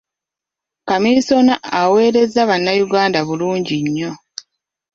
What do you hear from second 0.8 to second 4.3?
Kamiisona aweerezza bannayuganda bulungi nnyo